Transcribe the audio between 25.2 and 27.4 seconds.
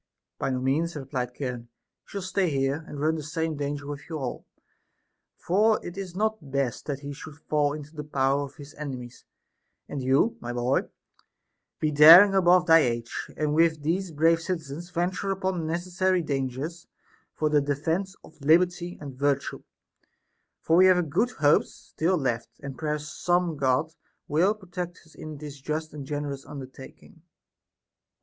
this just and generous undertaking.